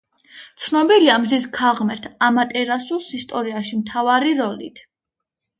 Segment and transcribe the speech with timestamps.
[0.67, 4.83] ცნობილია მზის ქალღმერთ ამატერასუს ისტორიაში მთავარი როლით.